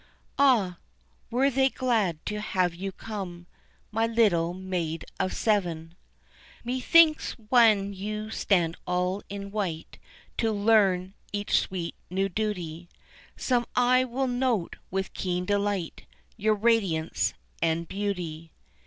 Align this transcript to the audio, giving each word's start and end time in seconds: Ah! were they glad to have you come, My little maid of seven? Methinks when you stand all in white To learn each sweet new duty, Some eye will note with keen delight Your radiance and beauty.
Ah! 0.39 0.79
were 1.29 1.51
they 1.51 1.69
glad 1.69 2.25
to 2.25 2.41
have 2.41 2.73
you 2.73 2.91
come, 2.91 3.45
My 3.91 4.07
little 4.07 4.51
maid 4.51 5.05
of 5.19 5.31
seven? 5.31 5.93
Methinks 6.63 7.33
when 7.49 7.93
you 7.93 8.31
stand 8.31 8.77
all 8.87 9.21
in 9.29 9.51
white 9.51 9.99
To 10.39 10.51
learn 10.51 11.13
each 11.31 11.59
sweet 11.59 11.93
new 12.09 12.29
duty, 12.29 12.89
Some 13.37 13.67
eye 13.75 14.03
will 14.03 14.25
note 14.27 14.75
with 14.89 15.13
keen 15.13 15.45
delight 15.45 16.07
Your 16.35 16.55
radiance 16.55 17.35
and 17.61 17.87
beauty. 17.87 18.51